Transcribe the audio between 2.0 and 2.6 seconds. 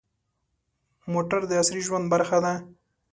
برخه ده.